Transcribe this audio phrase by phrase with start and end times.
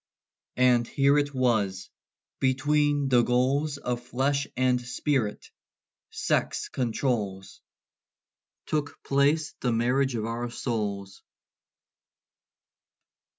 [0.57, 1.91] And here it was
[2.39, 5.51] between the goals Of flesh and spirit,
[6.09, 7.61] sex controls
[8.65, 11.21] Took place the marriage of our souls.